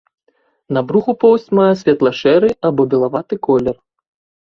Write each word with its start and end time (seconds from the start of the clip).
На 0.77 0.81
бруху 0.91 1.11
поўсць 1.25 1.53
мае 1.61 1.69
светла-шэры 1.83 2.53
або 2.73 2.91
белаваты 2.97 3.43
колер. 3.49 3.75